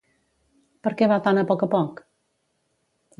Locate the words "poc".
1.51-1.65, 1.75-2.01